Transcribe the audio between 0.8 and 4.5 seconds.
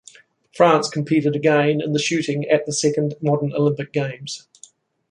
competed again in shooting at the second modern Olympic Games.